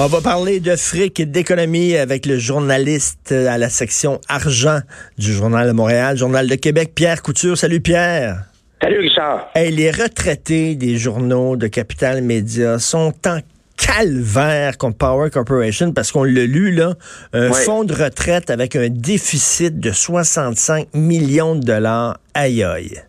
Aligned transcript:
On 0.00 0.06
va 0.06 0.20
parler 0.20 0.60
de 0.60 0.76
fric 0.76 1.18
et 1.18 1.26
d'économie 1.26 1.96
avec 1.96 2.24
le 2.24 2.38
journaliste 2.38 3.32
à 3.32 3.58
la 3.58 3.68
section 3.68 4.20
argent 4.28 4.78
du 5.18 5.32
Journal 5.32 5.66
de 5.66 5.72
Montréal, 5.72 6.16
Journal 6.16 6.46
de 6.46 6.54
Québec, 6.54 6.92
Pierre 6.94 7.20
Couture. 7.20 7.58
Salut 7.58 7.80
Pierre. 7.80 8.44
Salut 8.80 9.00
Richard. 9.00 9.50
Hey, 9.56 9.72
les 9.72 9.90
retraités 9.90 10.76
des 10.76 10.98
journaux 10.98 11.56
de 11.56 11.66
Capital 11.66 12.22
Média 12.22 12.78
sont 12.78 13.12
en 13.26 13.40
calvaire 13.76 14.78
contre 14.78 14.98
Power 14.98 15.30
Corporation 15.30 15.92
parce 15.92 16.12
qu'on 16.12 16.22
l'a 16.22 16.46
lu, 16.46 16.70
là, 16.70 16.92
un 17.32 17.50
fonds 17.52 17.82
de 17.82 17.92
retraite 17.92 18.50
avec 18.50 18.76
un 18.76 18.90
déficit 18.90 19.80
de 19.80 19.90
65 19.90 20.94
millions 20.94 21.56
de 21.56 21.64
dollars. 21.64 22.18
Aïe 22.34 22.62
aïe. 22.62 23.02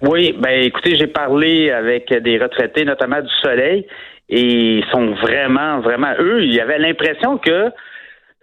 Oui, 0.00 0.36
ben 0.36 0.64
écoutez, 0.64 0.96
j'ai 0.96 1.06
parlé 1.06 1.70
avec 1.70 2.12
des 2.12 2.36
retraités, 2.36 2.84
notamment 2.84 3.20
du 3.20 3.30
Soleil, 3.40 3.86
et 4.34 4.78
ils 4.78 4.84
sont 4.90 5.12
vraiment, 5.16 5.80
vraiment, 5.80 6.14
eux, 6.18 6.42
il 6.42 6.54
y 6.54 6.60
avait 6.60 6.78
l'impression 6.78 7.36
que 7.36 7.70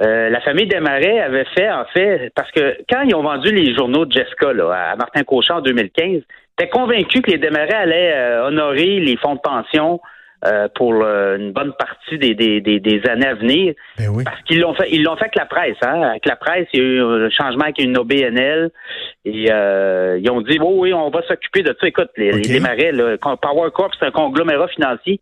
euh, 0.01 0.29
la 0.29 0.39
famille 0.41 0.67
Desmarais 0.67 1.19
avait 1.19 1.47
fait, 1.57 1.69
en 1.71 1.83
fait, 1.85 2.31
parce 2.35 2.51
que 2.51 2.77
quand 2.87 3.01
ils 3.01 3.15
ont 3.15 3.23
vendu 3.23 3.51
les 3.51 3.73
journaux 3.73 4.05
de 4.05 4.11
Jessica 4.11 4.53
là, 4.53 4.91
à 4.91 4.95
Martin 4.95 5.23
Cauchon 5.23 5.55
en 5.55 5.61
2015, 5.61 6.21
étaient 6.57 6.69
convaincus 6.69 7.23
que 7.23 7.31
les 7.31 7.39
Desmarais 7.39 7.73
allaient 7.73 8.13
euh, 8.13 8.47
honorer 8.47 8.99
les 8.99 9.17
fonds 9.17 9.33
de 9.33 9.39
pension 9.39 9.99
euh, 10.45 10.67
pour 10.75 10.93
une 10.93 11.53
bonne 11.53 11.73
partie 11.73 12.19
des, 12.19 12.35
des, 12.35 12.61
des, 12.61 13.01
années 13.09 13.27
à 13.27 13.33
venir. 13.33 13.73
Ben 13.97 14.09
oui. 14.09 14.23
Parce 14.23 14.41
qu'ils 14.43 14.59
l'ont 14.59 14.75
fait, 14.75 14.89
ils 14.91 15.01
l'ont 15.01 15.15
fait 15.15 15.23
avec 15.23 15.35
la 15.35 15.47
presse, 15.47 15.77
hein. 15.81 16.03
Avec 16.03 16.25
la 16.27 16.35
presse, 16.35 16.67
il 16.71 16.79
y 16.79 16.83
a 16.83 16.85
eu 16.85 17.01
un 17.01 17.29
changement 17.31 17.63
avec 17.63 17.79
une 17.79 17.97
OBNL. 17.97 18.69
Et 19.25 19.47
euh, 19.51 20.19
ils 20.21 20.29
ont 20.29 20.41
dit 20.41 20.59
oh, 20.61 20.75
oui, 20.77 20.93
on 20.93 21.09
va 21.09 21.23
s'occuper 21.23 21.63
de 21.63 21.75
ça. 21.81 21.87
Écoute, 21.87 22.11
les, 22.15 22.31
okay. 22.31 22.91
les 22.91 23.17
Power 23.17 23.71
Corp, 23.73 23.91
c'est 23.99 24.05
un 24.05 24.11
conglomérat 24.11 24.67
financier. 24.67 25.19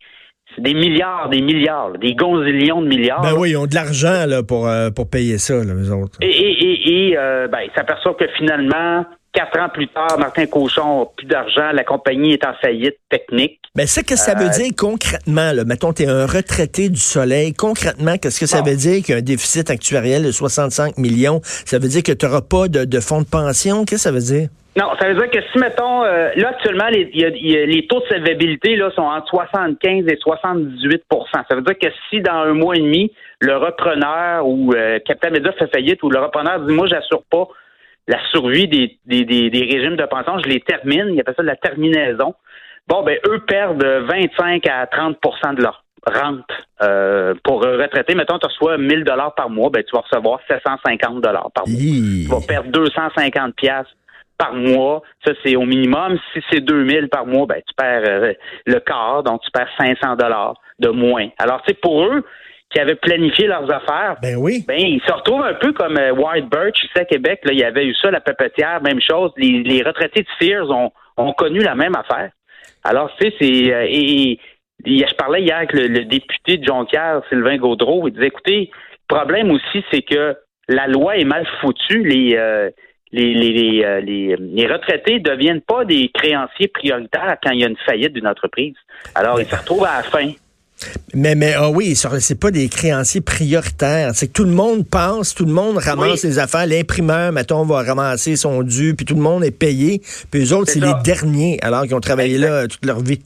C'est 0.58 0.64
des 0.64 0.74
milliards, 0.74 1.28
des 1.28 1.40
milliards, 1.40 1.92
des 1.98 2.14
gonzillions 2.14 2.82
de 2.82 2.88
milliards. 2.88 3.22
Ben 3.22 3.34
oui, 3.38 3.50
ils 3.50 3.56
ont 3.56 3.66
de 3.66 3.74
l'argent 3.76 4.26
là 4.26 4.42
pour 4.42 4.66
euh, 4.66 4.90
pour 4.90 5.08
payer 5.08 5.38
ça, 5.38 5.54
là, 5.54 5.72
les 5.72 5.90
autres. 5.92 6.18
Et, 6.20 6.26
et, 6.26 6.64
et, 6.64 7.10
et 7.10 7.16
euh, 7.16 7.46
ben, 7.46 7.60
ils 7.64 7.70
s'aperçoivent 7.76 8.16
que 8.16 8.26
finalement, 8.36 9.04
Quatre 9.34 9.60
ans 9.60 9.68
plus 9.68 9.86
tard, 9.88 10.18
Martin 10.18 10.46
Cochon 10.46 11.00
n'a 11.00 11.06
plus 11.16 11.26
d'argent, 11.26 11.70
la 11.72 11.84
compagnie 11.84 12.32
est 12.32 12.44
en 12.44 12.54
faillite 12.60 12.96
technique. 13.10 13.60
Mais 13.76 13.86
c'est 13.86 14.02
que 14.02 14.16
ça 14.16 14.34
veut 14.34 14.46
euh, 14.46 14.48
dire 14.48 14.72
concrètement, 14.76 15.52
là, 15.52 15.64
mettons, 15.64 15.92
tu 15.92 16.04
es 16.04 16.06
un 16.08 16.26
retraité 16.26 16.88
du 16.88 16.98
soleil, 16.98 17.52
concrètement, 17.52 18.16
qu'est-ce 18.16 18.40
que 18.40 18.46
ça 18.46 18.62
veut 18.62 18.74
dire 18.74 19.04
qu'il 19.04 19.12
y 19.12 19.14
a 19.14 19.18
un 19.18 19.22
déficit 19.22 19.68
actuariel 19.70 20.24
de 20.24 20.32
65 20.32 20.96
millions? 20.96 21.40
Ça 21.44 21.78
veut 21.78 21.88
dire 21.88 22.02
que 22.02 22.12
tu 22.12 22.24
n'auras 22.24 22.40
pas 22.40 22.68
de, 22.68 23.00
fonds 23.00 23.20
de 23.20 23.26
pension? 23.26 23.84
Qu'est-ce 23.84 24.08
que 24.08 24.08
ça 24.08 24.12
veut 24.12 24.18
dire? 24.20 24.48
Non, 24.76 24.90
ça 25.00 25.08
veut 25.08 25.14
dire 25.14 25.30
que 25.30 25.40
si, 25.50 25.58
mettons, 25.58 26.04
euh, 26.04 26.30
là, 26.36 26.50
actuellement, 26.50 26.86
les, 26.90 27.04
les 27.04 27.86
taux 27.88 28.00
de 28.00 28.06
solvabilité 28.06 28.76
là, 28.76 28.90
sont 28.94 29.02
entre 29.02 29.26
75 29.28 30.04
et 30.06 30.14
78% 30.14 31.00
Ça 31.32 31.56
veut 31.56 31.62
dire 31.62 31.78
que 31.78 31.88
si 32.08 32.20
dans 32.20 32.32
un 32.32 32.52
mois 32.52 32.76
et 32.76 32.80
demi, 32.80 33.12
le 33.40 33.56
repreneur 33.56 34.46
ou 34.46 34.72
euh, 34.74 34.98
Capital 35.00 35.32
Media 35.32 35.52
fait 35.52 35.66
faillite 35.72 36.02
ou 36.02 36.10
le 36.10 36.20
repreneur 36.20 36.60
dit, 36.60 36.72
moi, 36.72 36.86
j'assure 36.86 37.22
pas 37.30 37.48
la 38.06 38.18
survie 38.30 38.68
des, 38.68 38.98
des, 39.04 39.24
des, 39.24 39.64
régimes 39.64 39.96
de 39.96 40.04
pension, 40.04 40.38
je 40.38 40.48
les 40.48 40.60
termine, 40.60 41.12
il 41.12 41.20
appelle 41.20 41.34
ça 41.36 41.42
de 41.42 41.48
la 41.48 41.56
terminaison. 41.56 42.34
Bon, 42.86 43.02
ben 43.02 43.18
eux 43.28 43.40
perdent 43.46 43.84
25 43.84 44.66
à 44.66 44.86
30% 44.86 45.56
de 45.56 45.62
leur 45.62 45.84
rente 46.06 46.50
euh, 46.82 47.34
pour 47.44 47.62
retraiter. 47.62 48.14
Mettons, 48.14 48.38
tu 48.38 48.46
reçois 48.46 48.78
1000 48.78 49.04
dollars 49.04 49.34
par 49.34 49.50
mois, 49.50 49.68
ben 49.68 49.82
tu 49.84 49.94
vas 49.94 50.00
recevoir 50.00 50.40
750 50.48 51.20
dollars 51.20 51.50
par 51.54 51.68
mois. 51.68 51.76
Tu 51.76 52.28
vas 52.28 52.40
perdre 52.46 52.70
250 52.70 53.54
pièces 53.56 53.86
par 54.38 54.54
mois. 54.54 55.02
Ça, 55.26 55.32
c'est 55.44 55.56
au 55.56 55.64
minimum. 55.64 56.18
Si 56.32 56.40
c'est 56.50 56.60
2000 56.60 57.08
par 57.08 57.26
mois, 57.26 57.46
ben 57.46 57.60
tu 57.66 57.74
perds 57.76 58.02
euh, 58.06 58.32
le 58.66 58.80
quart, 58.80 59.22
donc 59.24 59.42
tu 59.42 59.50
perds 59.50 59.68
500 59.78 60.16
dollars 60.16 60.54
de 60.78 60.88
moins. 60.88 61.28
Alors, 61.38 61.60
c'est 61.66 61.78
pour 61.80 62.04
eux, 62.04 62.24
qui 62.70 62.80
avaient 62.80 62.96
planifié 62.96 63.46
leurs 63.46 63.70
affaires. 63.70 64.16
Ben 64.22 64.36
oui. 64.36 64.64
Ben, 64.66 64.78
ils 64.78 65.00
se 65.06 65.12
retrouvent 65.12 65.44
un 65.44 65.54
peu 65.54 65.72
comme 65.72 65.96
euh, 65.96 66.12
White 66.12 66.50
Birch 66.50 66.82
ici 66.84 66.98
à 66.98 67.04
Québec. 67.04 67.40
Là, 67.44 67.52
il 67.52 67.58
y 67.58 67.64
avait 67.64 67.86
eu 67.86 67.94
ça, 67.94 68.10
la 68.10 68.20
pépetière, 68.20 68.82
même 68.82 69.00
chose. 69.00 69.32
Les, 69.36 69.82
retraités 69.82 70.22
de 70.22 70.28
Sears 70.38 70.70
ont, 70.70 70.92
ont, 71.16 71.32
connu 71.32 71.60
la 71.60 71.74
même 71.74 71.94
affaire. 71.96 72.30
Alors, 72.84 73.10
tu 73.16 73.26
sais, 73.26 73.34
c'est... 73.40 73.74
Euh, 73.74 73.86
et, 73.88 74.38
je 74.84 75.14
parlais 75.16 75.42
hier 75.42 75.56
avec 75.56 75.72
le, 75.72 76.04
député 76.04 76.58
de 76.58 76.64
Jonquière, 76.64 77.22
Sylvain 77.28 77.56
Gaudreau. 77.56 78.06
Il 78.06 78.12
disait, 78.12 78.28
écoutez, 78.28 78.70
le 78.70 79.16
problème 79.16 79.50
aussi, 79.50 79.84
c'est 79.90 80.02
que 80.02 80.36
la 80.68 80.86
loi 80.86 81.16
est 81.16 81.24
mal 81.24 81.46
foutue. 81.60 82.04
Les... 82.04 82.36
Euh, 82.36 82.70
les, 83.12 83.34
les, 83.34 83.84
euh, 83.84 84.00
les, 84.00 84.36
les, 84.36 84.66
retraités 84.66 85.18
deviennent 85.18 85.60
pas 85.60 85.84
des 85.84 86.10
créanciers 86.12 86.68
prioritaires 86.68 87.36
quand 87.42 87.50
il 87.50 87.60
y 87.60 87.64
a 87.64 87.68
une 87.68 87.76
faillite 87.86 88.12
d'une 88.12 88.26
entreprise. 88.26 88.74
Alors, 89.14 89.40
ils 89.40 89.46
se 89.46 89.56
retrouvent 89.56 89.84
à 89.84 89.98
la 89.98 90.02
fin. 90.02 90.30
Mais, 91.14 91.34
mais 91.34 91.54
ah 91.54 91.70
oui, 91.70 91.96
c'est 91.96 92.38
pas 92.38 92.50
des 92.50 92.68
créanciers 92.68 93.20
prioritaires. 93.20 94.12
C'est 94.14 94.28
que 94.28 94.32
tout 94.32 94.44
le 94.44 94.52
monde 94.52 94.86
pense, 94.86 95.34
tout 95.34 95.44
le 95.44 95.52
monde 95.52 95.78
ramasse 95.78 96.22
les 96.22 96.38
affaires. 96.38 96.66
L'imprimeur, 96.66 97.32
mettons, 97.32 97.64
va 97.64 97.82
ramasser 97.82 98.36
son 98.36 98.62
dû, 98.62 98.94
puis 98.94 99.04
tout 99.04 99.14
le 99.14 99.20
monde 99.20 99.42
est 99.42 99.50
payé. 99.50 100.02
Puis 100.30 100.44
eux 100.44 100.52
autres, 100.54 100.70
c'est 100.70 100.80
les 100.80 100.92
derniers, 101.02 101.58
alors 101.62 101.82
qu'ils 101.82 101.94
ont 101.94 102.00
travaillé 102.00 102.38
là 102.38 102.68
toute 102.68 102.84
leur 102.84 103.00
vie. 103.00 103.20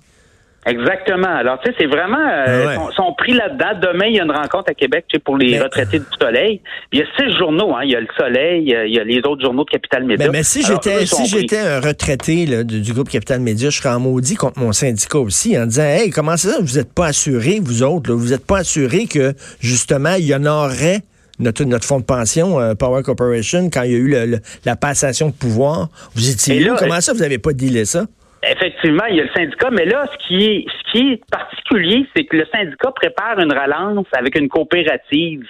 Exactement. 0.65 1.35
Alors, 1.35 1.59
tu 1.61 1.71
sais, 1.71 1.77
c'est 1.81 1.87
vraiment 1.87 2.25
euh, 2.25 2.77
ah 2.79 2.89
sont, 2.95 3.13
pris 3.15 3.33
là-dedans. 3.33 3.81
Demain, 3.93 4.07
il 4.07 4.17
y 4.17 4.21
a 4.21 4.25
une 4.25 4.31
rencontre 4.31 4.71
à 4.71 4.75
Québec, 4.75 5.07
tu 5.09 5.17
sais, 5.17 5.21
pour 5.21 5.37
les 5.37 5.61
retraités 5.61 5.99
du 5.99 6.05
Soleil. 6.21 6.61
il 6.93 7.01
y 7.01 7.03
a 7.03 7.07
six 7.17 7.37
journaux, 7.37 7.75
hein. 7.75 7.81
Il 7.83 7.91
y 7.91 7.97
a 7.97 8.01
le 8.01 8.07
Soleil, 8.17 8.63
il 8.65 8.95
y 8.95 8.99
a 8.99 9.05
les 9.05 9.19
autres 9.27 9.43
journaux 9.43 9.65
de 9.65 9.71
Capital 9.71 10.05
Média. 10.05 10.31
Mais, 10.31 10.45
si 10.45 10.63
j'étais 10.63 11.05
si 11.07 11.27
j'étais 11.27 11.59
un 11.59 11.81
retraité 11.81 12.47
là, 12.47 12.63
du, 12.63 12.93
groupe 12.93 13.09
Capital 13.09 13.41
Média, 13.41 13.71
je 13.71 13.79
serais 13.79 13.95
en 13.95 14.01
maudit 14.01 14.37
contre 14.37 14.61
mon 14.61 14.73
syndicat 14.73 15.19
aussi, 15.19 15.59
en 15.59 15.67
disant 15.67 15.83
Hey, 15.83 16.11
comment 16.11 16.37
ça, 16.37 16.59
vous 16.61 16.77
n'êtes 16.77 16.95
pas 16.95 17.07
assuré, 17.07 17.59
vous 17.61 17.83
autres, 17.83 18.11
là, 18.11 18.17
vous 18.17 18.29
n'êtes 18.29 18.47
pas 18.47 18.59
assuré 18.59 19.07
que 19.07 19.35
justement, 19.61 20.15
il 20.15 20.27
y 20.27 20.35
en 20.35 20.47
aurait 20.47 21.01
notre, 21.41 21.65
notre 21.65 21.85
fonds 21.85 21.99
de 21.99 22.05
pension, 22.05 22.61
euh, 22.61 22.75
Power 22.75 23.03
Corporation, 23.03 23.69
quand 23.69 23.83
il 23.83 23.91
y 23.91 23.95
a 23.95 23.99
eu 23.99 24.41
la 24.65 24.77
passation 24.77 25.29
de 25.29 25.33
pouvoir. 25.33 25.89
Vous 26.15 26.31
étiez 26.31 26.71
où? 26.71 26.77
Comment 26.77 27.01
ça, 27.01 27.13
vous 27.13 27.21
n'avez 27.21 27.39
pas 27.39 27.53
dealé 27.53 27.85
ça? 27.85 28.07
Effectivement, 28.45 29.05
il 29.09 29.17
y 29.17 29.21
a 29.21 29.25
le 29.25 29.31
syndicat, 29.37 29.71
mais 29.71 29.85
là, 29.85 30.07
ce 30.13 30.27
qui 30.27 30.45
est, 30.45 30.67
ce 30.69 30.91
qui 30.91 31.13
est 31.13 31.31
particulier, 31.31 32.07
c'est 32.15 32.25
que 32.25 32.37
le 32.37 32.47
syndicat 32.53 32.91
prépare 32.91 33.39
une 33.39 33.53
relance 33.53 34.07
avec 34.13 34.37
une 34.37 34.49
coopérative. 34.49 35.47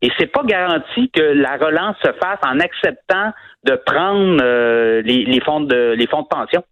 Et 0.00 0.10
c'est 0.18 0.26
pas 0.26 0.42
garanti 0.44 1.10
que 1.10 1.20
la 1.20 1.58
relance 1.58 1.96
se 2.02 2.10
fasse 2.12 2.38
en 2.42 2.58
acceptant 2.60 3.32
de 3.64 3.74
prendre 3.74 4.40
euh, 4.42 5.02
les, 5.02 5.40
fonds 5.40 5.60
de 5.60 5.94
les 5.96 6.06
fonds 6.06 6.22
de 6.22 6.28
pension. 6.28 6.64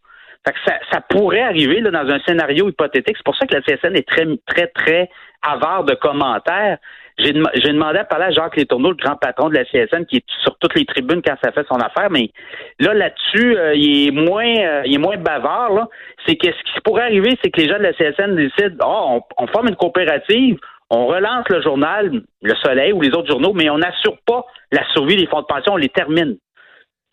Fait 0.47 0.53
que 0.53 0.59
ça, 0.67 0.79
ça 0.91 1.01
pourrait 1.03 1.43
arriver 1.43 1.81
là, 1.81 1.91
dans 1.91 2.11
un 2.11 2.21
scénario 2.21 2.71
hypothétique. 2.71 3.17
C'est 3.19 3.25
pour 3.25 3.37
ça 3.37 3.47
que 3.47 3.55
la 3.55 3.61
CSN 3.61 3.95
est 3.95 4.09
très, 4.09 4.25
très, 4.47 4.69
très 4.69 5.11
avare 5.43 5.85
de 5.85 5.95
commentaires. 5.95 6.79
J'ai 7.19 7.33
demandé 7.33 7.99
à 7.99 8.05
parler 8.05 8.27
à 8.27 8.31
Jacques 8.31 8.57
Létourneau, 8.57 8.91
le 8.91 8.97
grand 8.97 9.17
patron 9.17 9.49
de 9.49 9.55
la 9.55 9.65
CSN, 9.65 10.07
qui 10.07 10.19
est 10.19 10.25
sur 10.43 10.57
toutes 10.59 10.75
les 10.77 10.85
tribunes 10.85 11.21
quand 11.21 11.35
ça 11.43 11.51
fait 11.51 11.67
son 11.69 11.79
affaire, 11.81 12.11
mais 12.11 12.31
là, 12.79 12.95
là-dessus, 12.95 13.57
euh, 13.57 13.75
il 13.75 14.09
est 14.09 14.11
moins 14.13 14.55
euh, 14.57 14.83
il 14.85 14.95
est 14.95 14.99
moins 14.99 15.17
bavard. 15.17 15.89
C'est 16.27 16.37
que 16.37 16.47
ce 16.47 16.73
qui 16.73 16.81
pourrait 16.85 17.03
arriver, 17.03 17.37
c'est 17.43 17.51
que 17.51 17.61
les 17.61 17.69
gens 17.69 17.79
de 17.79 17.83
la 17.83 17.93
CSN 17.93 18.37
décident 18.37 18.77
oh, 18.87 19.21
on, 19.37 19.47
forme 19.49 19.69
une 19.69 19.77
coopérative, 19.77 20.59
on 20.91 21.07
relance 21.07 21.49
le 21.49 21.61
journal, 21.61 22.23
Le 22.43 22.55
Soleil 22.57 22.93
ou 22.93 23.01
les 23.01 23.11
autres 23.11 23.31
journaux, 23.31 23.53
mais 23.53 23.69
on 23.69 23.79
n'assure 23.79 24.17
pas 24.25 24.45
la 24.71 24.87
survie 24.93 25.17
des 25.17 25.27
fonds 25.27 25.41
de 25.41 25.47
pension, 25.47 25.73
on 25.73 25.77
les 25.77 25.89
termine. 25.89 26.37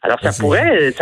Alors, 0.05 0.19
ça 0.21 0.31
pourrait, 0.39 0.93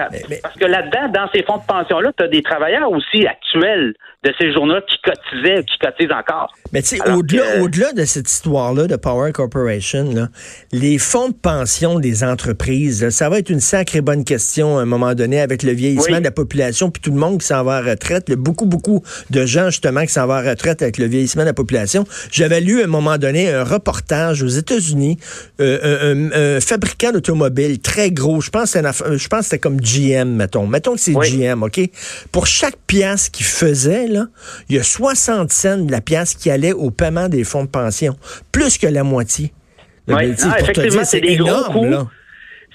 parce 0.41 0.55
que 0.55 0.65
là-dedans, 0.65 1.09
dans 1.13 1.29
ces 1.33 1.43
fonds 1.43 1.57
de 1.57 1.65
pension-là, 1.67 2.11
tu 2.17 2.23
as 2.23 2.27
des 2.29 2.41
travailleurs 2.41 2.89
aussi 2.89 3.27
actuels 3.27 3.93
de 4.23 4.33
ces 4.39 4.53
journaux 4.53 4.79
qui 4.87 4.97
cotisaient, 5.03 5.63
qui 5.63 5.77
cotisent 5.79 6.11
encore. 6.11 6.53
Mais 6.71 6.81
tu 6.81 6.95
sais, 6.95 7.09
au-delà, 7.09 7.61
au-delà 7.61 7.91
de 7.91 8.05
cette 8.05 8.31
histoire-là 8.31 8.87
de 8.87 8.95
Power 8.95 9.33
Corporation, 9.33 10.09
là, 10.13 10.29
les 10.71 10.97
fonds 10.97 11.27
de 11.27 11.33
pension 11.33 11.99
des 11.99 12.23
entreprises, 12.23 13.09
ça 13.09 13.27
va 13.27 13.39
être 13.39 13.49
une 13.49 13.59
sacrée 13.59 13.99
bonne 13.99 14.23
question 14.23 14.77
à 14.77 14.83
un 14.83 14.85
moment 14.85 15.13
donné 15.13 15.41
avec 15.41 15.61
le 15.61 15.73
vieillissement 15.73 16.19
de 16.19 16.23
la 16.23 16.31
population, 16.31 16.89
puis 16.89 17.01
tout 17.01 17.11
le 17.11 17.19
monde 17.19 17.41
qui 17.41 17.47
s'en 17.47 17.63
va 17.63 17.77
à 17.77 17.81
retraite. 17.81 18.31
Beaucoup, 18.31 18.65
beaucoup 18.65 19.03
de 19.29 19.45
gens 19.45 19.65
justement 19.65 20.01
qui 20.03 20.13
s'en 20.13 20.25
vont 20.25 20.33
à 20.33 20.41
retraite 20.41 20.81
avec 20.81 20.97
le 20.97 21.05
vieillissement 21.05 21.43
de 21.43 21.47
la 21.47 21.53
population. 21.53 22.05
J'avais 22.31 22.61
lu 22.61 22.81
à 22.81 22.85
un 22.85 22.87
moment 22.87 23.17
donné 23.17 23.51
un 23.51 23.65
reportage 23.65 24.41
aux 24.41 24.47
États-Unis, 24.47 25.17
euh, 25.59 26.57
un, 26.57 26.61
fabricant 26.61 27.11
d'automobiles 27.11 27.79
très 27.81 28.09
gros, 28.11 28.39
je 28.39 28.49
pense 28.49 28.71
que 28.71 28.79
je 28.93 29.27
pense 29.27 29.39
que 29.39 29.45
c'était 29.45 29.59
comme 29.59 29.79
GM, 29.79 30.35
mettons. 30.35 30.67
Mettons 30.67 30.93
que 30.93 30.99
c'est 30.99 31.13
GM, 31.13 31.63
OK? 31.63 31.79
Pour 32.31 32.47
chaque 32.47 32.77
pièce 32.87 33.29
qu'il 33.29 33.45
faisait, 33.45 34.07
là, 34.07 34.25
il 34.69 34.75
y 34.75 34.79
a 34.79 34.83
60 34.83 35.51
cents 35.51 35.77
de 35.77 35.91
la 35.91 36.01
pièce 36.01 36.35
qui 36.35 36.49
allait 36.49 36.73
au 36.73 36.91
paiement 36.91 37.29
des 37.29 37.43
fonds 37.43 37.63
de 37.63 37.69
pension. 37.69 38.15
Plus 38.51 38.77
que 38.77 38.87
la 38.87 39.03
moitié. 39.03 39.51
Oui, 40.07 40.31
effectivement, 40.31 41.03
c'est 41.03 41.21
des 41.21 41.37
gros 41.37 41.63
coûts. 41.71 42.07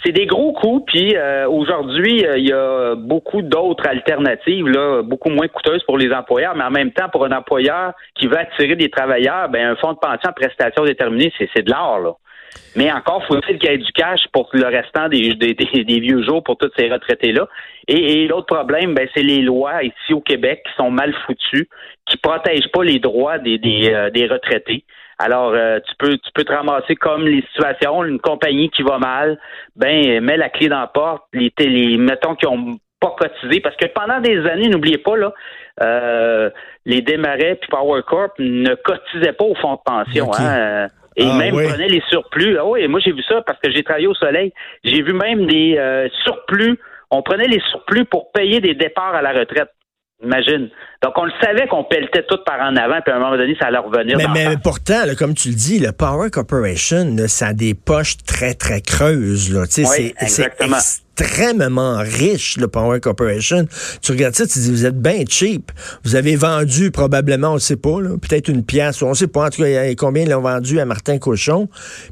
C'est 0.04 0.12
des 0.12 0.26
gros 0.26 0.52
coûts, 0.52 0.84
puis 0.86 1.16
euh, 1.16 1.48
aujourd'hui, 1.48 2.24
euh, 2.24 2.38
il 2.38 2.48
y 2.48 2.52
a 2.52 2.94
beaucoup 2.94 3.42
d'autres 3.42 3.84
alternatives, 3.88 4.68
là, 4.68 5.02
beaucoup 5.02 5.28
moins 5.28 5.48
coûteuses 5.48 5.82
pour 5.82 5.98
les 5.98 6.12
employeurs, 6.12 6.54
mais 6.54 6.62
en 6.62 6.70
même 6.70 6.92
temps, 6.92 7.08
pour 7.10 7.24
un 7.24 7.32
employeur 7.32 7.94
qui 8.14 8.28
veut 8.28 8.38
attirer 8.38 8.76
des 8.76 8.90
travailleurs, 8.90 9.48
ben 9.48 9.70
un 9.70 9.74
fonds 9.74 9.94
de 9.94 9.98
pension 9.98 10.30
à 10.30 10.32
prestation 10.32 10.84
déterminée, 10.84 11.32
c'est 11.36 11.62
de 11.62 11.70
l'or, 11.72 11.98
là. 11.98 12.12
Mais 12.76 12.92
encore 12.92 13.24
faut-il 13.26 13.58
qu'il 13.58 13.70
y 13.70 13.74
ait 13.74 13.78
du 13.78 13.92
cash 13.92 14.20
pour 14.32 14.48
le 14.52 14.66
restant 14.66 15.08
des, 15.08 15.34
des, 15.34 16.00
vieux 16.00 16.22
jours 16.22 16.42
pour 16.42 16.56
tous 16.56 16.70
ces 16.78 16.88
retraités-là. 16.88 17.48
Et, 17.88 18.28
l'autre 18.28 18.46
problème, 18.46 18.94
ben, 18.94 19.08
c'est 19.14 19.22
les 19.22 19.40
lois 19.40 19.82
ici 19.82 20.12
au 20.12 20.20
Québec 20.20 20.62
qui 20.64 20.74
sont 20.76 20.90
mal 20.90 21.12
foutues, 21.26 21.68
qui 22.06 22.16
protègent 22.18 22.70
pas 22.72 22.84
les 22.84 22.98
droits 22.98 23.38
des, 23.38 23.58
des, 23.58 23.90
euh, 23.92 24.28
retraités. 24.30 24.84
Alors, 25.18 25.52
euh, 25.54 25.80
tu 25.80 25.94
peux 25.98 26.16
tu 26.18 26.30
peux 26.32 26.44
te 26.44 26.52
ramasser 26.52 26.94
comme 26.94 27.26
les 27.26 27.42
situations, 27.52 28.04
une 28.04 28.20
compagnie 28.20 28.70
qui 28.70 28.82
va 28.82 28.98
mal, 28.98 29.40
ben 29.74 30.20
mets 30.22 30.36
la 30.36 30.48
clé 30.48 30.68
dans 30.68 30.78
la 30.78 30.86
porte, 30.86 31.24
les, 31.32 31.52
les 31.58 31.96
mettons 31.96 32.36
qui 32.36 32.46
ont 32.46 32.78
pas 33.00 33.14
cotisé, 33.18 33.60
parce 33.60 33.76
que 33.76 33.86
pendant 33.86 34.20
des 34.20 34.46
années, 34.46 34.68
n'oubliez 34.68 34.98
pas, 34.98 35.16
là, 35.16 35.32
euh, 35.82 36.50
les 36.84 37.02
Desmarais 37.02 37.56
puis 37.60 37.68
Power 37.70 38.02
Corp 38.06 38.32
ne 38.38 38.74
cotisaient 38.74 39.32
pas 39.32 39.44
au 39.44 39.54
fonds 39.54 39.74
de 39.74 39.80
pension. 39.84 40.30
Hein, 40.38 40.88
et 41.18 41.26
ah, 41.28 41.36
même 41.36 41.52
prenaient 41.52 41.88
les 41.88 42.02
surplus. 42.08 42.56
Ah 42.58 42.64
oui, 42.64 42.86
moi 42.86 43.00
j'ai 43.00 43.12
vu 43.12 43.22
ça 43.28 43.42
parce 43.42 43.58
que 43.58 43.70
j'ai 43.70 43.82
travaillé 43.82 44.06
au 44.06 44.14
soleil. 44.14 44.52
J'ai 44.84 45.02
vu 45.02 45.12
même 45.12 45.46
des 45.46 45.76
euh, 45.76 46.08
surplus. 46.24 46.78
On 47.10 47.22
prenait 47.22 47.48
les 47.48 47.60
surplus 47.70 48.04
pour 48.04 48.30
payer 48.32 48.60
des 48.60 48.74
départs 48.74 49.14
à 49.14 49.22
la 49.22 49.32
retraite. 49.32 49.70
Imagine. 50.22 50.68
Donc, 51.00 51.12
on 51.16 51.24
le 51.24 51.32
savait 51.40 51.68
qu'on 51.68 51.84
pelletait 51.84 52.24
tout 52.28 52.38
par 52.44 52.60
en 52.60 52.74
avant, 52.74 53.00
puis 53.02 53.12
à 53.12 53.16
un 53.16 53.20
moment 53.20 53.36
donné, 53.36 53.56
ça 53.60 53.66
allait 53.68 53.78
revenir. 53.78 54.16
Mais, 54.18 54.26
mais 54.34 54.56
pourtant, 54.60 55.02
comme 55.16 55.32
tu 55.34 55.50
le 55.50 55.54
dis, 55.54 55.78
le 55.78 55.92
Power 55.92 56.28
Corporation, 56.30 57.16
ça 57.28 57.48
a 57.48 57.52
des 57.52 57.74
poches 57.74 58.16
très, 58.26 58.54
très 58.54 58.80
creuses. 58.80 59.52
Là. 59.52 59.60
Oui, 59.60 60.12
c'est 60.26 60.50
extrêmement 61.18 61.98
riche, 61.98 62.56
le 62.56 62.68
Power 62.68 63.00
Corporation. 63.00 63.66
Tu 64.02 64.12
regardes 64.12 64.34
ça, 64.34 64.46
tu 64.46 64.58
dis, 64.58 64.70
vous 64.70 64.86
êtes 64.86 65.00
bien 65.00 65.24
cheap. 65.28 65.72
Vous 66.04 66.16
avez 66.16 66.36
vendu 66.36 66.90
probablement, 66.90 67.50
on 67.50 67.54
ne 67.54 67.58
sait 67.58 67.76
pas, 67.76 67.96
peut-être 68.20 68.48
une 68.48 68.64
pièce, 68.64 69.02
on 69.02 69.10
ne 69.10 69.14
sait 69.14 69.26
pas, 69.26 69.46
en 69.46 69.50
tout 69.50 69.62
cas, 69.62 69.94
combien 69.96 70.22
ils 70.22 70.30
l'ont 70.30 70.40
vendu 70.40 70.80
à 70.80 70.84
Martin 70.84 71.18
Cochon. 71.18 71.68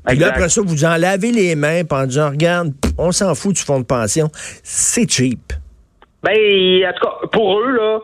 Puis 0.07 0.19
là, 0.19 0.29
après 0.29 0.49
ça, 0.49 0.61
vous 0.65 0.85
en 0.85 0.97
lavez 0.97 1.33
les 1.33 1.55
mains 1.55 1.83
en 1.91 2.07
disant, 2.07 2.31
regarde, 2.31 2.73
on 2.99 3.13
s'en 3.13 3.35
fout 3.35 3.55
du 3.55 3.63
fonds 3.63 3.81
de 3.81 3.85
pension. 3.85 4.31
C'est 4.63 5.11
cheap. 5.11 5.53
Ben, 6.23 6.33
en 6.33 6.93
tout 6.93 7.07
cas, 7.07 7.27
pour 7.33 7.61
eux, 7.61 7.73
là, 7.73 8.01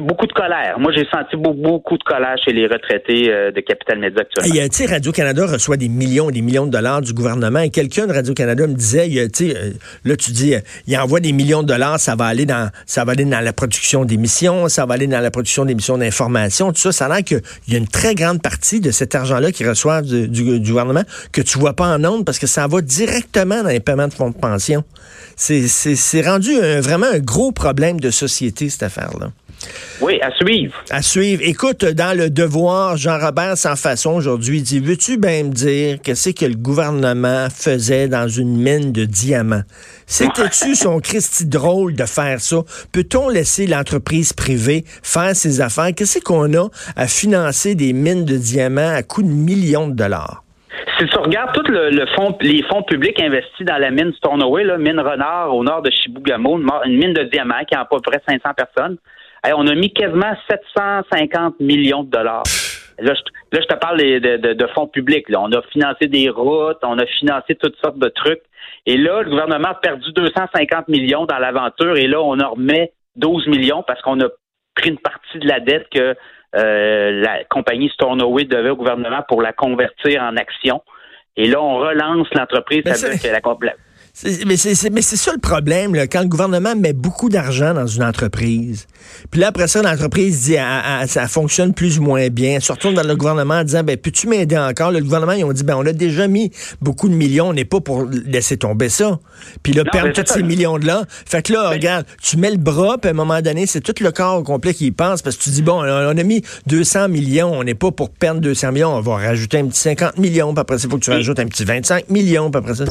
beaucoup 0.00 0.26
de 0.26 0.32
colère. 0.32 0.78
Moi, 0.78 0.92
j'ai 0.92 1.06
senti 1.10 1.36
beaucoup 1.36 1.96
de 1.96 2.02
colère 2.02 2.36
chez 2.44 2.52
les 2.52 2.66
retraités 2.66 3.30
euh, 3.30 3.50
de 3.50 3.60
Capital 3.60 3.98
Média 3.98 4.20
actuellement. 4.20 4.54
Il 4.54 4.56
y 4.56 4.60
a, 4.60 4.90
Radio-Canada 4.90 5.46
reçoit 5.46 5.78
des 5.78 5.88
millions 5.88 6.28
et 6.28 6.32
des 6.32 6.42
millions 6.42 6.66
de 6.66 6.70
dollars 6.70 7.00
du 7.00 7.14
gouvernement. 7.14 7.60
Et 7.60 7.70
quelqu'un 7.70 8.06
de 8.06 8.12
Radio-Canada 8.12 8.66
me 8.66 8.74
disait, 8.74 9.08
il 9.08 9.18
euh, 9.18 9.72
là, 10.04 10.16
tu 10.16 10.32
dis, 10.32 10.54
euh, 10.54 10.60
il 10.86 10.96
envoie 10.98 11.20
des 11.20 11.32
millions 11.32 11.62
de 11.62 11.68
dollars, 11.68 11.98
ça 11.98 12.14
va 12.14 12.26
aller 12.26 12.44
dans, 12.44 12.70
ça 12.84 13.04
va 13.04 13.12
aller 13.12 13.24
dans 13.24 13.40
la 13.40 13.52
production 13.54 14.04
d'émissions, 14.04 14.68
ça 14.68 14.84
va 14.84 14.94
aller 14.94 15.06
dans 15.06 15.20
la 15.20 15.30
production 15.30 15.64
d'émissions 15.64 15.96
d'information, 15.96 16.72
tout 16.72 16.80
ça. 16.80 16.92
Ça 16.92 17.06
a 17.06 17.08
l'air 17.08 17.24
qu'il 17.24 17.40
y 17.68 17.74
a 17.74 17.78
une 17.78 17.88
très 17.88 18.14
grande 18.14 18.42
partie 18.42 18.80
de 18.80 18.90
cet 18.90 19.14
argent-là 19.14 19.50
qui 19.50 19.66
reçoit 19.66 20.02
du, 20.02 20.28
du, 20.28 20.60
gouvernement 20.60 21.04
que 21.32 21.40
tu 21.40 21.58
vois 21.58 21.74
pas 21.74 21.86
en 21.86 22.04
ondes 22.04 22.26
parce 22.26 22.38
que 22.38 22.46
ça 22.46 22.66
va 22.66 22.82
directement 22.82 23.62
dans 23.62 23.70
les 23.70 23.80
paiements 23.80 24.08
de 24.08 24.14
fonds 24.14 24.30
de 24.30 24.36
pension. 24.36 24.84
C'est 25.36 26.22
rendu 26.22 26.54
vraiment 26.80 27.06
un 27.10 27.18
gros 27.18 27.50
problème 27.50 27.98
de 27.98 28.10
société, 28.10 28.68
cette 28.68 28.82
affaire-là. 28.82 29.30
Oui, 30.00 30.18
à 30.22 30.30
suivre. 30.30 30.74
À 30.90 31.02
suivre. 31.02 31.42
Écoute, 31.44 31.84
dans 31.84 32.16
le 32.16 32.30
devoir, 32.30 32.96
Jean-Robert 32.96 33.58
sans 33.58 33.76
façon 33.76 34.12
aujourd'hui 34.12 34.62
dit 34.62 34.80
Veux-tu 34.80 35.18
bien 35.18 35.44
me 35.44 35.50
dire 35.50 35.98
qu'est-ce 36.02 36.30
que 36.30 36.46
le 36.46 36.54
gouvernement 36.54 37.48
faisait 37.50 38.08
dans 38.08 38.26
une 38.26 38.56
mine 38.56 38.92
de 38.92 39.04
diamants? 39.04 39.62
C'était-tu 40.06 40.74
son 40.74 41.00
Christi 41.00 41.46
drôle 41.46 41.94
de 41.94 42.06
faire 42.06 42.40
ça? 42.40 42.62
Peut-on 42.92 43.28
laisser 43.28 43.66
l'entreprise 43.66 44.32
privée 44.32 44.84
faire 45.02 45.36
ses 45.36 45.60
affaires? 45.60 45.90
Qu'est-ce 45.94 46.20
qu'on 46.20 46.54
a 46.54 46.68
à 46.96 47.06
financer 47.06 47.74
des 47.74 47.92
mines 47.92 48.24
de 48.24 48.36
diamants 48.36 48.94
à 48.94 49.02
coût 49.02 49.22
de 49.22 49.28
millions 49.28 49.88
de 49.88 49.94
dollars? 49.94 50.42
Si 50.98 51.06
tu 51.06 51.18
regardes 51.18 51.52
tous 51.52 51.70
le, 51.70 52.06
fond, 52.14 52.36
les 52.40 52.62
fonds 52.64 52.82
publics 52.82 53.20
investis 53.20 53.66
dans 53.66 53.78
la 53.78 53.90
mine 53.90 54.12
Stornoway, 54.18 54.64
mine 54.78 55.00
Renard 55.00 55.54
au 55.54 55.62
nord 55.62 55.82
de 55.82 55.90
Chibougamau, 55.90 56.58
une 56.58 56.96
mine 56.96 57.12
de 57.12 57.24
diamants 57.24 57.64
qui 57.66 57.74
a 57.74 57.80
à 57.80 57.84
peu 57.84 58.00
près 58.00 58.20
500 58.26 58.40
personnes, 58.54 58.96
on 59.44 59.66
a 59.66 59.74
mis 59.74 59.92
quasiment 59.92 60.34
750 60.48 61.60
millions 61.60 62.04
de 62.04 62.10
dollars. 62.10 62.42
Là, 62.98 63.14
je, 63.52 63.58
te 63.58 63.74
parle 63.74 63.98
de, 63.98 64.66
fonds 64.74 64.86
publics. 64.86 65.26
On 65.30 65.50
a 65.52 65.62
financé 65.72 66.06
des 66.06 66.28
routes, 66.28 66.78
on 66.82 66.98
a 66.98 67.06
financé 67.06 67.54
toutes 67.54 67.76
sortes 67.76 67.98
de 67.98 68.08
trucs. 68.08 68.42
Et 68.86 68.96
là, 68.96 69.22
le 69.22 69.30
gouvernement 69.30 69.68
a 69.68 69.74
perdu 69.74 70.12
250 70.12 70.88
millions 70.88 71.24
dans 71.24 71.38
l'aventure. 71.38 71.96
Et 71.96 72.06
là, 72.06 72.20
on 72.20 72.38
en 72.40 72.50
remet 72.50 72.92
12 73.16 73.46
millions 73.48 73.82
parce 73.86 74.02
qu'on 74.02 74.20
a 74.20 74.28
pris 74.74 74.90
une 74.90 74.98
partie 74.98 75.38
de 75.38 75.48
la 75.48 75.60
dette 75.60 75.88
que 75.90 76.14
euh, 76.56 77.10
la 77.22 77.44
compagnie 77.44 77.88
Stornoway 77.90 78.44
devait 78.44 78.70
au 78.70 78.76
gouvernement 78.76 79.22
pour 79.28 79.40
la 79.40 79.52
convertir 79.52 80.22
en 80.22 80.36
action. 80.36 80.82
Et 81.36 81.46
là, 81.46 81.60
on 81.60 81.78
relance 81.78 82.28
l'entreprise 82.34 82.86
avec 82.86 83.22
la, 83.22 83.40
c'est 83.40 83.80
mais 84.46 84.56
c'est 84.56 84.74
ça 85.16 85.32
le 85.32 85.38
problème 85.38 85.94
là, 85.94 86.06
quand 86.06 86.20
le 86.20 86.28
gouvernement 86.28 86.76
met 86.76 86.92
beaucoup 86.92 87.28
d'argent 87.28 87.72
dans 87.74 87.86
une 87.86 88.02
entreprise. 88.02 88.86
Puis 89.30 89.40
là 89.40 89.48
après 89.48 89.68
ça 89.68 89.82
l'entreprise 89.82 90.42
dit 90.42 90.56
ah, 90.58 90.82
ah, 90.84 91.06
ça 91.06 91.26
fonctionne 91.26 91.72
plus 91.72 91.98
ou 91.98 92.02
moins 92.02 92.28
bien. 92.28 92.60
Surtout 92.60 92.92
dans 92.92 93.02
le 93.02 93.16
gouvernement 93.16 93.54
en 93.54 93.64
disant 93.64 93.82
ben 93.82 93.96
peux-tu 93.96 94.28
m'aider 94.28 94.58
encore? 94.58 94.90
Le 94.90 95.00
gouvernement 95.00 95.32
ils 95.32 95.44
ont 95.44 95.52
dit 95.52 95.62
ben 95.62 95.76
on 95.76 95.86
a 95.86 95.92
déjà 95.92 96.28
mis 96.28 96.50
beaucoup 96.80 97.08
de 97.08 97.14
millions, 97.14 97.48
on 97.48 97.52
n'est 97.52 97.64
pas 97.64 97.80
pour 97.80 98.04
laisser 98.04 98.56
tomber 98.56 98.88
ça. 98.88 99.18
Puis 99.62 99.72
là 99.72 99.84
perdre 99.84 100.12
tous 100.12 100.32
ces 100.32 100.42
millions 100.42 100.76
là. 100.76 101.04
Fait 101.08 101.42
que 101.42 101.52
là 101.52 101.70
regarde, 101.70 102.04
tu 102.22 102.36
mets 102.36 102.50
le 102.50 102.58
bras 102.58 102.98
puis 102.98 103.08
à 103.08 103.12
un 103.12 103.16
moment 103.16 103.40
donné 103.40 103.66
c'est 103.66 103.80
tout 103.80 103.94
le 104.02 104.10
corps 104.10 104.38
au 104.38 104.42
complet 104.42 104.74
qui 104.74 104.86
y 104.86 104.90
pense 104.90 105.22
parce 105.22 105.36
que 105.36 105.42
tu 105.44 105.50
dis 105.50 105.62
bon 105.62 105.82
on 105.82 106.18
a 106.18 106.22
mis 106.22 106.42
200 106.66 107.08
millions, 107.08 107.52
on 107.52 107.64
n'est 107.64 107.74
pas 107.74 107.90
pour 107.90 108.10
perdre 108.10 108.40
200 108.40 108.72
millions, 108.72 108.94
on 108.94 109.00
va 109.00 109.14
rajouter 109.14 109.58
un 109.58 109.66
petit 109.66 109.80
50 109.80 110.18
millions, 110.18 110.52
puis 110.52 110.60
après 110.60 110.78
ça 110.78 110.86
il 110.86 110.90
faut 110.90 110.98
que 110.98 111.04
tu 111.04 111.10
rajoutes 111.10 111.38
un 111.38 111.46
petit 111.46 111.64
25 111.64 112.10
millions, 112.10 112.50
puis 112.50 112.58
après 112.58 112.74
ça 112.74 112.84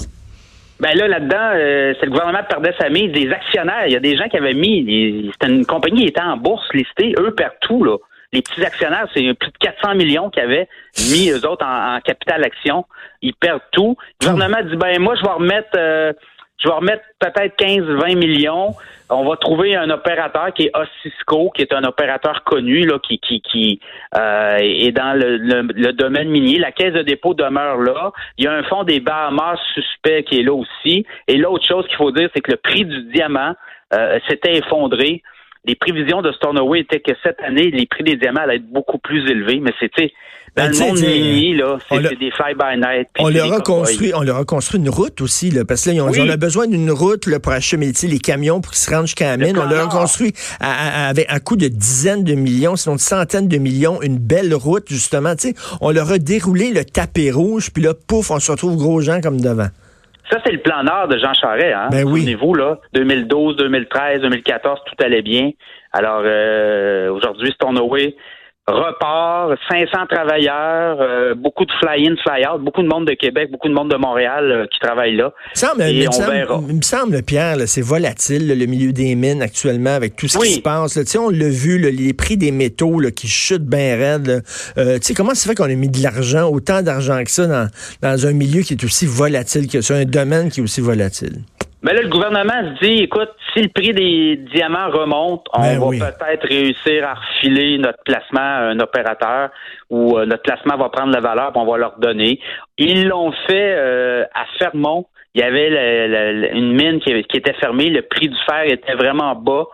ben 0.80 0.96
là, 0.96 1.08
là-dedans, 1.08 1.52
euh, 1.56 1.94
c'est 2.00 2.06
le 2.06 2.12
gouvernement 2.12 2.44
perdait 2.48 2.74
sa 2.80 2.90
mise, 2.90 3.12
des 3.12 3.30
actionnaires. 3.32 3.86
Il 3.88 3.94
y 3.94 3.98
a 3.98 4.00
des 4.00 4.16
gens 4.16 4.30
qui 4.30 4.38
avaient 4.38 4.54
mis, 4.54 5.30
c'était 5.34 5.52
une 5.52 5.66
compagnie 5.66 6.04
qui 6.04 6.08
était 6.08 6.22
en 6.22 6.38
bourse 6.38 6.68
listée, 6.74 7.14
eux 7.20 7.34
perdent 7.36 7.60
tout, 7.62 7.84
là. 7.84 7.98
Les 8.32 8.44
petits 8.44 8.64
actionnaires, 8.64 9.08
c'est 9.14 9.34
plus 9.34 9.50
de 9.50 9.58
400 9.60 9.96
millions 9.96 10.30
qui 10.30 10.40
avaient 10.40 10.68
mis 11.12 11.32
eux 11.32 11.48
autres 11.48 11.66
en, 11.66 12.00
capital 12.00 12.44
action. 12.46 12.86
Ils 13.24 13.34
perdent 13.34 13.64
tout. 13.72 13.98
Le 14.22 14.30
gouvernement 14.30 14.70
dit, 14.70 14.76
ben 14.76 15.00
moi, 15.00 15.16
je 15.16 15.24
vais 15.24 15.32
remettre 15.32 15.70
euh, 15.76 16.14
je 16.60 16.68
vais 16.68 16.74
remettre 16.74 17.04
peut-être 17.20 17.58
15-20 17.58 18.18
millions. 18.18 18.76
On 19.10 19.28
va 19.28 19.38
trouver 19.38 19.76
un 19.76 19.90
opérateur 19.90 20.54
qui 20.54 20.64
est 20.64 20.72
Ossisco, 20.76 21.52
qui 21.56 21.62
est 21.62 21.74
un 21.74 21.84
opérateur 21.84 22.44
connu, 22.44 22.86
là, 22.86 23.00
qui, 23.00 23.18
qui, 23.20 23.42
qui 23.42 23.80
euh, 24.16 24.58
est 24.60 24.92
dans 24.92 25.18
le, 25.18 25.38
le, 25.38 25.94
domaine 25.94 26.30
minier. 26.30 26.60
La 26.60 26.72
caisse 26.72 26.94
de 26.94 27.02
dépôt 27.02 27.34
demeure 27.34 27.78
là. 27.78 28.12
Il 28.38 28.44
y 28.44 28.48
a 28.48 28.54
un 28.54 28.64
fonds 28.64 28.84
des 28.84 29.00
Bahamas 29.00 29.58
suspect 29.74 30.24
qui 30.24 30.40
est 30.40 30.44
là 30.44 30.54
aussi. 30.54 31.06
Et 31.28 31.38
l'autre 31.38 31.66
chose 31.66 31.88
qu'il 31.88 31.96
faut 31.96 32.12
dire, 32.12 32.30
c'est 32.36 32.42
que 32.42 32.52
le 32.52 32.58
prix 32.58 32.86
du 32.86 33.04
diamant 33.14 33.56
euh, 33.94 34.20
s'était 34.28 34.58
effondré. 34.58 35.24
Les 35.70 35.76
prévisions 35.76 36.24
de 36.24 36.32
Stornoway 36.32 36.80
étaient 36.80 37.00
que 37.00 37.12
cette 37.22 37.40
année, 37.42 37.70
les 37.70 37.86
prix 37.86 38.04
des 38.04 38.16
diamants 38.16 38.42
allaient 38.42 38.56
être 38.56 38.72
beaucoup 38.72 38.98
plus 38.98 39.30
élevés, 39.30 39.60
mais 39.62 39.72
c'était 39.80 40.12
dans 40.58 40.64
ben, 40.64 40.72
le 40.72 40.80
monde 40.80 41.00
minier, 41.00 41.54
là, 41.54 41.78
c'est 41.88 42.18
des 42.18 42.32
fly-by-night. 42.32 43.08
On 43.20 43.30
leur, 43.30 43.54
a 43.54 43.62
construit, 43.62 44.12
on 44.16 44.24
leur 44.24 44.38
a 44.38 44.46
construit 44.46 44.80
une 44.80 44.90
route 44.90 45.22
aussi, 45.22 45.52
là, 45.52 45.66
parce 45.66 45.84
que 45.84 45.90
là, 45.92 45.96
ils 45.98 46.02
ont, 46.02 46.08
on 46.08 46.28
a 46.28 46.38
besoin 46.38 46.66
d'une 46.66 46.90
route 46.90 47.28
là, 47.28 47.40
pour 47.40 47.52
acheminer 47.52 47.94
les 48.02 48.18
camions 48.18 48.62
pour 48.62 48.72
qu'ils 48.72 48.82
se 48.82 48.90
rendent 48.90 49.06
jusqu'à 49.06 49.38
la 49.38 49.46
mine. 49.46 49.60
On 49.60 49.70
leur 49.70 49.86
a 49.86 49.90
construit 49.90 50.34
avec 50.60 51.28
un 51.30 51.40
coût 51.40 51.56
de 51.56 51.68
dizaines 51.68 52.24
de 52.24 52.34
millions, 52.34 52.76
sinon 52.76 52.96
de 52.96 53.00
centaines 53.00 53.48
de 53.48 53.58
millions, 53.60 54.02
une 54.02 54.18
belle 54.18 54.56
route, 54.56 54.86
justement. 54.88 55.36
sais, 55.38 55.54
On 55.82 55.92
leur 55.92 56.12
a 56.12 56.18
déroulé 56.18 56.72
le 56.74 56.84
tapis 56.84 57.30
rouge, 57.30 57.70
puis 57.72 57.84
là, 57.84 57.94
pouf, 57.94 58.32
on 58.32 58.40
se 58.40 58.52
retrouve 58.52 58.76
gros 58.76 59.02
gens 59.02 59.22
comme 59.22 59.40
devant. 59.40 59.68
Ça, 60.30 60.40
c'est 60.46 60.52
le 60.52 60.60
plan 60.60 60.84
Nord 60.84 61.08
de 61.08 61.18
Jean 61.18 61.34
Charest. 61.34 61.74
Hein? 61.76 61.90
Ben 61.92 62.04
oui. 62.06 62.34
vous 62.36 62.54
là, 62.54 62.80
2012, 62.94 63.58
2013, 63.58 64.22
2014, 64.22 64.80
tout 64.86 65.04
allait 65.04 65.22
bien. 65.22 65.52
Alors, 65.92 66.22
euh, 66.24 67.12
aujourd'hui, 67.12 67.52
Stornoway 67.52 68.16
repart, 68.70 69.58
500 69.70 70.06
travailleurs, 70.10 70.98
euh, 71.02 71.36
beaucoup 71.36 71.66
de 71.66 71.72
fly-in, 71.80 72.16
fly-out, 72.24 72.62
beaucoup 72.62 72.82
de 72.82 72.88
monde 72.88 73.06
de 73.06 73.14
Québec, 73.14 73.52
beaucoup 73.52 73.68
de 73.68 73.74
monde 73.74 73.92
de 73.92 73.98
Montréal 73.98 74.52
euh, 74.52 74.66
qui 74.68 74.80
travaille 74.80 75.16
là. 75.16 75.32
Semble, 75.54 75.84
et 75.84 76.08
on 76.08 76.26
verra. 76.26 76.62
Il 76.70 76.76
me 76.78 76.82
semble, 76.82 77.22
Pierre, 77.24 77.58
c'est 77.66 77.82
volatile, 77.82 78.48
le 78.48 78.66
milieu 78.66 78.92
des 78.92 79.16
mines 79.16 79.42
actuellement 79.42 79.94
avec 79.94 80.16
tout 80.16 80.28
ce 80.28 80.38
qui 80.38 80.54
se 80.54 80.60
passe. 80.62 80.96
Là. 80.96 81.04
On 81.20 81.30
l'a 81.30 81.50
vu, 81.50 81.78
les 81.78 82.14
prix 82.14 82.38
des 82.38 82.52
métaux 82.52 83.00
qui 83.16 83.28
chutent 83.28 83.66
bien 83.66 83.96
raide. 83.98 84.44
Euh, 84.78 85.00
comment 85.16 85.34
ça 85.34 85.50
fait 85.50 85.56
qu'on 85.56 85.66
a 85.66 85.76
mis 85.76 85.90
de 85.90 86.02
l'argent, 86.02 86.50
autant 86.50 86.82
d'argent 86.82 87.24
que 87.24 87.32
ça, 87.32 87.48
dans, 87.48 87.68
dans 88.02 88.28
un 88.28 88.34
milieu 88.34 88.62
qui 88.62 88.74
est 88.74 88.84
aussi 88.84 89.06
volatile 89.06 89.68
que 89.68 89.82
ça, 89.82 89.96
un 89.96 90.06
domaine 90.06 90.50
qui 90.50 90.60
est 90.60 90.64
aussi 90.64 90.82
volatile? 90.82 91.44
Mais 91.82 91.94
là, 91.94 92.02
le 92.02 92.10
gouvernement 92.10 92.76
se 92.76 92.86
dit, 92.86 93.04
écoute, 93.04 93.30
si 93.54 93.62
le 93.62 93.70
prix 93.70 93.94
des 93.94 94.36
diamants 94.54 94.90
remonte, 94.90 95.48
on 95.54 95.62
ben 95.62 95.80
va 95.80 96.12
peut-être 96.12 96.46
réussir 96.46 97.08
à 97.08 97.14
refiler 97.14 97.78
notre 97.78 98.04
placement 98.04 98.40
à 98.42 98.70
un 98.72 98.80
opérateur 98.80 99.50
ou 99.90 100.18
euh, 100.18 100.26
notre 100.26 100.44
placement 100.44 100.76
va 100.76 100.90
prendre 100.90 101.14
la 101.14 101.22
valeur 101.22 101.54
et 101.56 101.58
on 101.58 101.66
va 101.66 101.78
leur 101.78 101.98
donner. 101.98 102.42
Ils 102.78 103.08
l'ont 103.08 103.32
fait 103.48 103.76
euh, 103.78 104.26
à 104.34 104.46
Fermont. 104.58 105.06
Il 105.36 105.42
y 105.42 105.44
avait 105.44 106.52
une 106.52 106.74
mine 106.74 107.00
qui, 107.00 107.24
qui, 107.24 107.38
était 107.38 107.54
fermée, 107.54 107.90
le 107.90 108.02
prix 108.02 108.28
du 108.28 108.38
fer 108.46 108.64
était 108.66 108.96
vraiment 108.96 109.36
bas. 109.36 109.66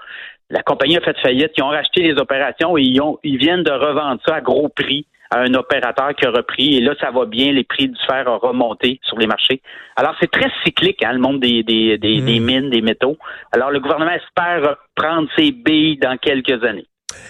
La 0.51 0.61
compagnie 0.61 0.97
a 0.97 1.01
fait 1.01 1.17
faillite, 1.19 1.53
ils 1.57 1.63
ont 1.63 1.69
racheté 1.69 2.01
les 2.01 2.19
opérations 2.19 2.77
et 2.77 2.83
ils, 2.83 3.01
ont, 3.01 3.17
ils 3.23 3.37
viennent 3.37 3.63
de 3.63 3.71
revendre 3.71 4.21
ça 4.27 4.35
à 4.35 4.41
gros 4.41 4.69
prix 4.69 5.07
à 5.31 5.39
un 5.39 5.53
opérateur 5.53 6.13
qui 6.15 6.25
a 6.25 6.31
repris. 6.31 6.77
Et 6.77 6.81
là, 6.81 6.93
ça 6.99 7.11
va 7.11 7.25
bien. 7.25 7.51
Les 7.51 7.63
prix 7.63 7.89
du 7.89 7.97
fer 8.07 8.25
ont 8.27 8.39
remonté 8.39 8.99
sur 9.03 9.17
les 9.17 9.27
marchés. 9.27 9.61
Alors, 9.95 10.15
c'est 10.19 10.31
très 10.31 10.49
cyclique, 10.63 11.03
hein, 11.03 11.13
le 11.13 11.19
monde 11.19 11.39
des, 11.39 11.63
des, 11.63 11.97
des, 11.97 12.21
des, 12.21 12.39
mm. 12.39 12.43
mines, 12.43 12.69
des 12.69 12.81
métaux. 12.81 13.17
Alors, 13.51 13.71
le 13.71 13.79
gouvernement 13.79 14.11
espère 14.11 14.77
reprendre 14.95 15.27
ses 15.37 15.51
billes 15.51 15.97
dans 15.97 16.17
quelques 16.17 16.63
années. 16.63 16.87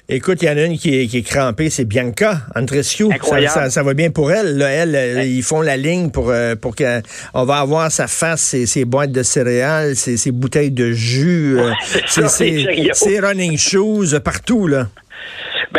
Écoute, 0.08 0.42
il 0.42 0.46
y 0.46 0.50
en 0.50 0.58
a 0.58 0.64
une 0.64 0.78
qui 0.78 0.96
est, 0.96 1.08
qui 1.08 1.18
est 1.18 1.24
crampée, 1.24 1.70
c'est 1.70 1.86
Bianca 1.86 2.42
Andrescu. 2.56 3.06
Ça, 3.24 3.48
ça, 3.48 3.70
ça, 3.70 3.84
va 3.84 3.94
bien 3.94 4.12
pour 4.12 4.32
elle. 4.32 4.58
Là. 4.58 4.70
Elle, 4.70 4.96
euh, 4.96 5.24
ils 5.24 5.42
font 5.42 5.62
la 5.62 5.78
ligne 5.78 6.12
pour, 6.12 6.30
euh, 6.30 6.56
pour 6.56 6.76
qu'on 6.76 7.46
va 7.46 7.58
avoir 7.58 7.92
sa 7.92 8.08
face, 8.08 8.42
ses, 8.42 8.66
ses 8.68 8.86
boîtes 8.86 9.12
de 9.12 9.24
céréales, 9.24 9.96
ses, 9.96 10.18
ses 10.18 10.32
bouteilles 10.32 10.72
de 10.72 10.92
jus, 10.92 11.58
euh, 11.58 11.72
ses, 12.28 13.20
running 13.20 13.58
shoes, 13.58 14.20
partout. 14.24 14.68
Là. 14.68 14.88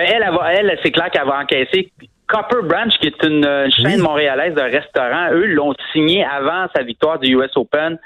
Elle, 0.07 0.23
elle, 0.23 0.71
elle 0.71 0.79
c'est 0.83 0.91
clair 0.91 1.11
qu'elle 1.11 1.27
va 1.27 1.41
encaisser 1.41 1.91
Copper 2.29 2.63
Branch, 2.65 2.93
qui 3.01 3.07
est 3.07 3.25
une 3.25 3.71
chaîne 3.71 4.01
montréalaise 4.01 4.55
de 4.55 4.61
restaurants, 4.61 5.31
eux 5.31 5.47
l'ont 5.47 5.75
signé 5.93 6.25
avant 6.25 6.67
sa 6.75 6.83
victoire 6.83 7.19
du 7.19 7.37
US 7.37 7.57
Open 7.57 7.99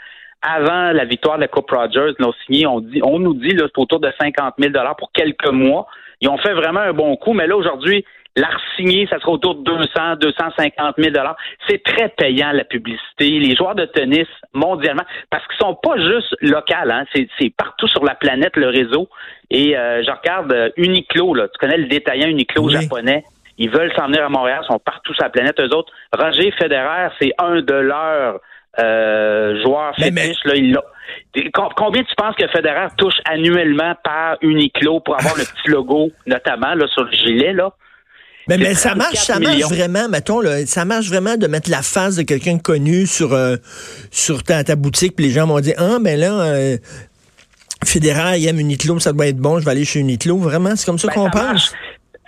avant 0.43 0.93
la 0.93 1.05
victoire 1.05 1.37
de 1.37 1.43
la 1.43 1.49
Coupe 1.49 1.71
Rogers, 1.71 2.15
l'ont 2.19 2.33
signé, 2.47 2.67
on, 2.67 2.81
dit, 2.81 3.01
on 3.03 3.19
nous 3.19 3.35
dit 3.35 3.55
c'est 3.59 3.79
autour 3.79 4.01
de 4.01 4.11
50 4.19 4.55
000 4.59 4.73
pour 4.99 5.13
quelques 5.13 5.51
mois. 5.51 5.87
Ils 6.21 6.29
ont 6.29 6.39
fait 6.39 6.55
vraiment 6.55 6.81
un 6.81 6.93
bon 6.93 7.17
coup, 7.17 7.33
mais 7.33 7.47
là, 7.47 7.57
aujourd'hui, 7.57 8.05
la 8.37 8.49
signer, 8.77 9.07
ça 9.09 9.19
sera 9.19 9.33
autour 9.33 9.57
de 9.57 9.65
200, 9.65 10.17
250 10.21 10.95
000 10.99 11.15
C'est 11.69 11.83
très 11.83 12.09
payant, 12.11 12.53
la 12.53 12.65
publicité. 12.65 13.29
Les 13.29 13.57
joueurs 13.57 13.75
de 13.75 13.85
tennis, 13.87 14.29
mondialement, 14.53 15.03
parce 15.31 15.47
qu'ils 15.49 15.59
sont 15.59 15.75
pas 15.75 15.97
juste 15.97 16.37
locaux, 16.41 16.73
hein, 16.73 17.05
c'est 17.13 17.51
partout 17.57 17.89
sur 17.89 18.05
la 18.05 18.15
planète, 18.15 18.57
le 18.57 18.69
réseau. 18.69 19.09
Et 19.51 19.77
euh, 19.77 20.03
je 20.05 20.11
regarde 20.11 20.53
euh, 20.53 20.71
Uniqlo, 20.77 21.35
là, 21.35 21.49
tu 21.49 21.59
connais 21.59 21.77
le 21.77 21.87
détaillant 21.87 22.29
Uniqlo 22.29 22.69
japonais? 22.69 23.25
Ils 23.59 23.69
veulent 23.69 23.93
s'en 23.95 24.07
venir 24.07 24.25
à 24.25 24.29
Montréal, 24.29 24.61
ils 24.63 24.73
sont 24.73 24.79
partout 24.79 25.13
sur 25.13 25.25
la 25.25 25.31
planète. 25.31 25.59
Eux 25.61 25.75
autres, 25.75 25.93
Roger 26.17 26.51
Federer, 26.53 27.09
c'est 27.21 27.33
un 27.39 27.61
de 27.61 27.75
leurs 27.75 28.41
euh, 28.79 29.61
joueurs 29.63 29.95
fétiches. 29.97 30.45
Là, 30.45 30.55
il 30.55 30.79
Combien 31.77 32.05
tu 32.05 32.15
penses 32.17 32.37
que 32.37 32.47
Federer 32.49 32.87
touche 32.97 33.21
annuellement 33.25 33.95
par 34.05 34.37
Uniqlo 34.43 35.01
pour 35.01 35.19
avoir 35.19 35.37
le 35.37 35.43
petit 35.43 35.69
logo, 35.69 36.11
notamment 36.27 36.75
là, 36.75 36.87
sur 36.87 37.03
le 37.03 37.11
gilet, 37.11 37.53
là? 37.53 37.73
Mais, 38.49 38.59
mais 38.59 38.75
ça 38.75 38.95
marche, 38.95 39.19
ça 39.19 39.39
marche 39.39 39.63
vraiment, 39.63 40.09
mettons, 40.09 40.41
là, 40.41 40.67
ça 40.67 40.85
marche 40.85 41.09
vraiment 41.09 41.37
de 41.37 41.47
mettre 41.47 41.71
la 41.71 41.83
face 41.83 42.17
de 42.17 42.23
quelqu'un 42.23 42.59
connu 42.59 43.07
sur, 43.07 43.33
euh, 43.33 43.57
sur 44.11 44.43
ta, 44.43 44.65
ta, 44.65 44.77
boutique, 44.77 45.15
puis 45.15 45.27
les 45.27 45.31
gens 45.31 45.47
vont 45.47 45.61
dire 45.61 45.75
Ah, 45.79 45.99
mais 46.01 46.17
là, 46.17 46.33
euh, 46.33 46.77
Federer, 47.85 48.39
il 48.39 48.49
aime 48.49 48.59
Uniqlo, 48.59 48.99
ça 48.99 49.13
doit 49.13 49.27
être 49.27 49.37
bon, 49.37 49.59
je 49.59 49.65
vais 49.65 49.71
aller 49.71 49.85
chez 49.85 50.01
Uniqlo. 50.01 50.39
Vraiment, 50.39 50.75
c'est 50.75 50.87
comme 50.87 50.99
ça 50.99 51.09
ben, 51.09 51.15
qu'on 51.15 51.31
pense? 51.31 51.73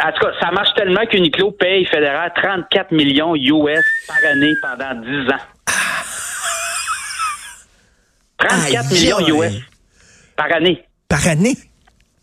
En 0.05 0.11
tout 0.13 0.25
cas, 0.25 0.33
ça 0.41 0.51
marche 0.51 0.71
tellement 0.77 1.07
qu'Uniqlo 1.07 1.53
paye 1.53 1.87
Federer 1.87 2.29
34 2.35 2.93
millions 2.93 3.37
US 3.37 3.85
par 4.09 4.19
année 4.31 4.53
pendant 4.61 5.01
10 5.01 5.31
ans. 5.31 5.75
34 8.39 8.91
millions 8.93 9.29
US 9.29 9.55
par 10.37 10.53
année. 10.53 10.85
Par 11.09 11.27
année? 11.29 11.57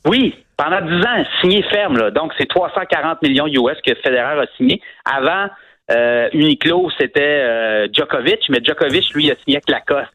Oui, 0.06 0.36
pendant 0.60 0.82
10 0.82 0.92
ans, 1.06 1.24
signé 1.40 1.64
ferme. 1.64 1.98
Là. 1.98 2.12
Donc, 2.12 2.34
c'est 2.38 2.48
340 2.48 3.22
millions 3.22 3.48
US 3.48 3.78
que 3.86 3.96
Federer 4.04 4.42
a 4.42 4.46
signé. 4.58 4.82
Avant, 5.06 5.48
euh, 5.90 6.28
Uniqlo, 6.34 6.90
c'était 7.00 7.22
euh, 7.22 7.88
Djokovic, 7.94 8.42
mais 8.50 8.60
Djokovic, 8.62 9.14
lui, 9.14 9.32
a 9.32 9.36
signé 9.36 9.58
avec 9.58 9.70
Lacoste. 9.70 10.12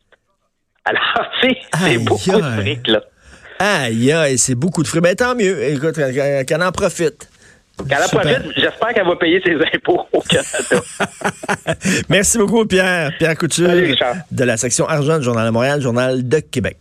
Alors, 0.84 1.30
tu 1.40 1.48
sais, 1.48 1.58
c'est 1.74 2.04
beaucoup 2.04 2.30
de 2.30 2.60
fric, 2.60 2.86
là. 2.88 3.00
Aïe, 3.58 4.12
aïe, 4.12 4.36
c'est 4.36 4.54
beaucoup 4.54 4.82
de 4.82 4.88
fric. 4.88 5.02
Mais 5.02 5.14
tant 5.14 5.34
mieux. 5.34 5.62
Écoute, 5.64 5.94
qu'elle 6.46 6.62
en 6.62 6.72
profite. 6.72 7.30
Qu'elle 7.88 8.02
en 8.02 8.08
profite, 8.08 8.52
j'espère 8.54 8.92
qu'elle 8.92 9.06
va 9.06 9.16
payer 9.16 9.40
ses 9.44 9.54
impôts 9.54 10.06
au 10.12 10.20
Canada. 10.20 10.84
Merci 12.10 12.36
beaucoup, 12.36 12.66
Pierre. 12.66 13.12
Pierre 13.18 13.36
Couture, 13.36 13.70
de 14.30 14.44
la 14.44 14.58
section 14.58 14.86
Argent 14.86 15.18
du 15.18 15.24
Journal 15.24 15.46
de 15.46 15.50
Montréal, 15.50 15.80
Journal 15.80 16.28
de 16.28 16.38
Québec. 16.40 16.76